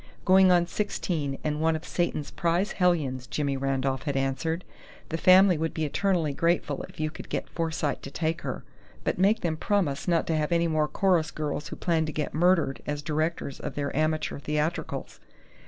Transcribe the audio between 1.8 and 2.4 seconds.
Satan's